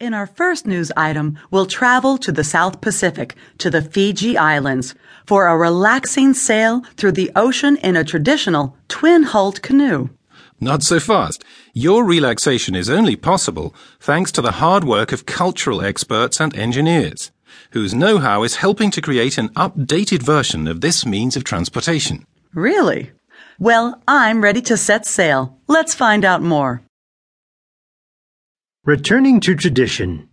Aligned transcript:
In 0.00 0.14
our 0.14 0.28
first 0.28 0.64
news 0.64 0.92
item, 0.96 1.36
we'll 1.50 1.66
travel 1.66 2.18
to 2.18 2.30
the 2.30 2.44
South 2.44 2.80
Pacific, 2.80 3.34
to 3.58 3.68
the 3.68 3.82
Fiji 3.82 4.38
Islands, 4.38 4.94
for 5.26 5.48
a 5.48 5.56
relaxing 5.56 6.34
sail 6.34 6.82
through 6.96 7.12
the 7.12 7.32
ocean 7.34 7.76
in 7.78 7.96
a 7.96 8.04
traditional 8.04 8.76
twin 8.86 9.24
hulled 9.24 9.60
canoe. 9.60 10.10
Not 10.60 10.84
so 10.84 11.00
fast. 11.00 11.42
Your 11.74 12.04
relaxation 12.04 12.76
is 12.76 12.88
only 12.88 13.16
possible 13.16 13.74
thanks 13.98 14.30
to 14.32 14.40
the 14.40 14.60
hard 14.62 14.84
work 14.84 15.10
of 15.10 15.26
cultural 15.26 15.82
experts 15.82 16.38
and 16.38 16.56
engineers, 16.56 17.32
whose 17.72 17.92
know 17.92 18.18
how 18.18 18.44
is 18.44 18.62
helping 18.62 18.92
to 18.92 19.00
create 19.00 19.36
an 19.36 19.48
updated 19.54 20.22
version 20.22 20.68
of 20.68 20.80
this 20.80 21.04
means 21.04 21.36
of 21.36 21.42
transportation. 21.42 22.24
Really? 22.54 23.10
Well, 23.58 24.00
I'm 24.06 24.44
ready 24.44 24.62
to 24.62 24.76
set 24.76 25.06
sail. 25.06 25.58
Let's 25.66 25.92
find 25.92 26.24
out 26.24 26.40
more. 26.40 26.82
Returning 28.84 29.40
to 29.40 29.56
tradition. 29.56 30.28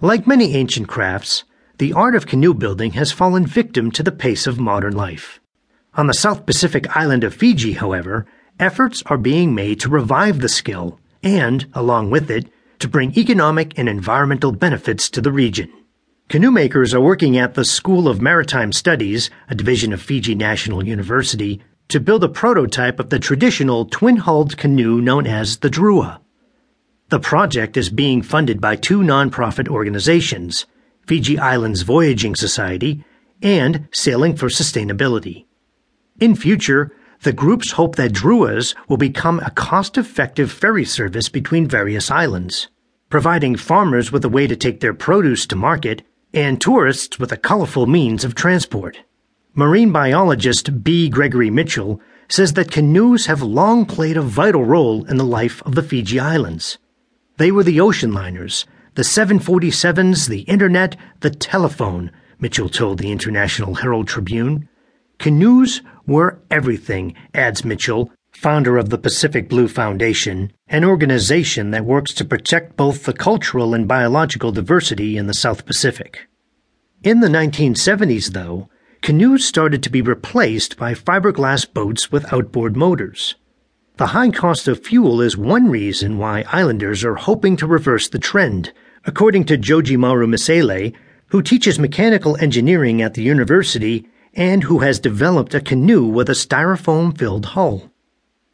Like 0.00 0.26
many 0.26 0.54
ancient 0.54 0.88
crafts, 0.88 1.42
the 1.78 1.94
art 1.94 2.14
of 2.14 2.26
canoe 2.26 2.52
building 2.52 2.92
has 2.92 3.10
fallen 3.10 3.46
victim 3.46 3.90
to 3.92 4.02
the 4.02 4.12
pace 4.12 4.46
of 4.46 4.60
modern 4.60 4.94
life. 4.94 5.40
On 5.94 6.06
the 6.06 6.14
South 6.14 6.44
Pacific 6.44 6.94
island 6.94 7.24
of 7.24 7.34
Fiji, 7.34 7.72
however, 7.72 8.26
efforts 8.60 9.02
are 9.06 9.16
being 9.16 9.54
made 9.54 9.80
to 9.80 9.88
revive 9.88 10.40
the 10.40 10.50
skill 10.50 11.00
and, 11.22 11.66
along 11.72 12.10
with 12.10 12.30
it, 12.30 12.48
to 12.80 12.88
bring 12.88 13.16
economic 13.16 13.76
and 13.78 13.88
environmental 13.88 14.52
benefits 14.52 15.08
to 15.10 15.22
the 15.22 15.32
region. 15.32 15.72
Canoe 16.28 16.52
makers 16.52 16.94
are 16.94 17.00
working 17.00 17.38
at 17.38 17.54
the 17.54 17.64
School 17.64 18.06
of 18.06 18.20
Maritime 18.20 18.70
Studies, 18.70 19.30
a 19.48 19.54
division 19.54 19.92
of 19.92 20.02
Fiji 20.02 20.34
National 20.34 20.86
University, 20.86 21.62
to 21.88 21.98
build 21.98 22.22
a 22.22 22.28
prototype 22.28 23.00
of 23.00 23.08
the 23.08 23.18
traditional 23.18 23.86
twin-hulled 23.86 24.56
canoe 24.56 25.00
known 25.00 25.26
as 25.26 25.56
the 25.56 25.70
Drua. 25.70 26.20
The 27.12 27.20
project 27.20 27.76
is 27.76 27.90
being 27.90 28.22
funded 28.22 28.58
by 28.58 28.74
two 28.74 29.00
nonprofit 29.00 29.68
organizations, 29.68 30.64
Fiji 31.06 31.38
Islands 31.38 31.82
Voyaging 31.82 32.34
Society 32.34 33.04
and 33.42 33.86
Sailing 33.92 34.34
for 34.34 34.48
Sustainability. 34.48 35.44
In 36.20 36.34
future, 36.34 36.90
the 37.22 37.34
groups 37.34 37.72
hope 37.72 37.96
that 37.96 38.14
Druas 38.14 38.74
will 38.88 38.96
become 38.96 39.40
a 39.40 39.50
cost 39.50 39.98
effective 39.98 40.50
ferry 40.50 40.86
service 40.86 41.28
between 41.28 41.68
various 41.68 42.10
islands, 42.10 42.68
providing 43.10 43.56
farmers 43.56 44.10
with 44.10 44.24
a 44.24 44.30
way 44.30 44.46
to 44.46 44.56
take 44.56 44.80
their 44.80 44.94
produce 44.94 45.44
to 45.48 45.54
market 45.54 46.00
and 46.32 46.62
tourists 46.62 47.18
with 47.18 47.30
a 47.30 47.36
colorful 47.36 47.84
means 47.84 48.24
of 48.24 48.34
transport. 48.34 49.00
Marine 49.54 49.92
biologist 49.92 50.82
B. 50.82 51.10
Gregory 51.10 51.50
Mitchell 51.50 52.00
says 52.30 52.54
that 52.54 52.70
canoes 52.70 53.26
have 53.26 53.42
long 53.42 53.84
played 53.84 54.16
a 54.16 54.22
vital 54.22 54.64
role 54.64 55.04
in 55.04 55.18
the 55.18 55.24
life 55.24 55.62
of 55.66 55.74
the 55.74 55.82
Fiji 55.82 56.18
Islands. 56.18 56.78
They 57.42 57.50
were 57.50 57.64
the 57.64 57.80
ocean 57.80 58.12
liners, 58.12 58.66
the 58.94 59.02
747s, 59.02 60.28
the 60.28 60.42
internet, 60.42 60.96
the 61.22 61.30
telephone, 61.30 62.12
Mitchell 62.38 62.68
told 62.68 63.00
the 63.00 63.10
International 63.10 63.74
Herald 63.74 64.06
Tribune. 64.06 64.68
Canoes 65.18 65.82
were 66.06 66.40
everything, 66.52 67.16
adds 67.34 67.64
Mitchell, 67.64 68.12
founder 68.30 68.76
of 68.78 68.90
the 68.90 68.96
Pacific 68.96 69.48
Blue 69.48 69.66
Foundation, 69.66 70.52
an 70.68 70.84
organization 70.84 71.72
that 71.72 71.84
works 71.84 72.14
to 72.14 72.24
protect 72.24 72.76
both 72.76 73.02
the 73.02 73.12
cultural 73.12 73.74
and 73.74 73.88
biological 73.88 74.52
diversity 74.52 75.16
in 75.16 75.26
the 75.26 75.34
South 75.34 75.66
Pacific. 75.66 76.28
In 77.02 77.18
the 77.18 77.26
1970s, 77.26 78.34
though, 78.34 78.68
canoes 79.00 79.44
started 79.44 79.82
to 79.82 79.90
be 79.90 80.00
replaced 80.00 80.76
by 80.76 80.94
fiberglass 80.94 81.66
boats 81.66 82.12
with 82.12 82.32
outboard 82.32 82.76
motors. 82.76 83.34
The 84.02 84.18
high 84.18 84.30
cost 84.30 84.66
of 84.66 84.84
fuel 84.84 85.20
is 85.20 85.36
one 85.36 85.70
reason 85.70 86.18
why 86.18 86.44
islanders 86.48 87.04
are 87.04 87.14
hoping 87.14 87.56
to 87.58 87.68
reverse 87.68 88.08
the 88.08 88.18
trend, 88.18 88.72
according 89.04 89.44
to 89.44 89.56
Jojimaru 89.56 90.26
Misele, 90.26 90.92
who 91.28 91.40
teaches 91.40 91.78
mechanical 91.78 92.36
engineering 92.38 93.00
at 93.00 93.14
the 93.14 93.22
university 93.22 94.08
and 94.34 94.64
who 94.64 94.80
has 94.80 94.98
developed 94.98 95.54
a 95.54 95.60
canoe 95.60 96.04
with 96.04 96.28
a 96.28 96.32
styrofoam 96.32 97.16
filled 97.16 97.46
hull. 97.54 97.92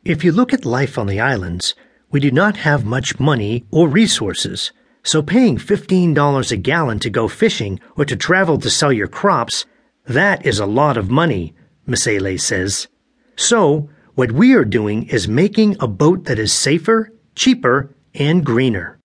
If 0.04 0.22
you 0.22 0.32
look 0.32 0.52
at 0.52 0.66
life 0.66 0.98
on 0.98 1.06
the 1.06 1.18
islands, 1.18 1.74
we 2.10 2.20
do 2.20 2.30
not 2.30 2.58
have 2.58 2.84
much 2.84 3.18
money 3.18 3.64
or 3.70 3.88
resources, 3.88 4.70
so 5.02 5.22
paying 5.22 5.56
$15 5.56 6.52
a 6.52 6.56
gallon 6.58 6.98
to 6.98 7.08
go 7.08 7.26
fishing 7.26 7.80
or 7.96 8.04
to 8.04 8.16
travel 8.16 8.58
to 8.58 8.68
sell 8.68 8.92
your 8.92 9.08
crops, 9.08 9.64
that 10.04 10.44
is 10.44 10.58
a 10.58 10.66
lot 10.66 10.98
of 10.98 11.10
money, 11.10 11.54
Misele 11.86 12.38
says. 12.38 12.86
So, 13.34 13.88
what 14.18 14.32
we 14.32 14.52
are 14.52 14.64
doing 14.64 15.04
is 15.10 15.28
making 15.28 15.76
a 15.78 15.86
boat 15.86 16.24
that 16.24 16.40
is 16.40 16.52
safer, 16.52 17.12
cheaper, 17.36 17.94
and 18.14 18.44
greener. 18.44 18.98